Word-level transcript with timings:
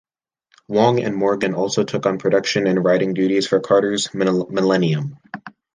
Wong 0.67 0.99
and 0.99 1.15
Morgan 1.15 1.53
also 1.53 1.83
took 1.83 2.07
on 2.07 2.17
production 2.17 2.65
and 2.65 2.83
writing 2.83 3.13
duties 3.13 3.47
for 3.47 3.59
Carter's 3.59 4.11
"Millennium". 4.15 5.19